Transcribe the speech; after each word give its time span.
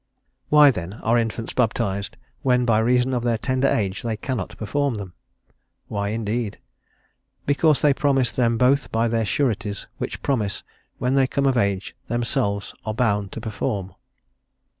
Why 0.49 0.71
then 0.71 0.93
are 1.03 1.15
infants 1.19 1.53
baptised 1.53 2.17
when 2.41 2.65
by 2.65 2.79
reason 2.79 3.13
of 3.13 3.21
their 3.21 3.37
tender 3.37 3.67
age 3.67 4.01
they 4.01 4.17
cannot 4.17 4.57
perform 4.57 4.95
them? 4.95 5.13
[Why, 5.89 6.07
indeed!] 6.09 6.57
Because 7.45 7.83
they 7.83 7.93
promise 7.93 8.31
them 8.31 8.57
both 8.57 8.91
by 8.91 9.07
their 9.07 9.27
sureties, 9.27 9.85
which 9.99 10.23
promise, 10.23 10.63
when 10.97 11.13
they 11.13 11.27
come 11.27 11.45
of 11.45 11.55
age, 11.55 11.95
themselves 12.07 12.73
are 12.83 12.95
bound 12.95 13.31
to 13.33 13.41
perform." 13.41 13.93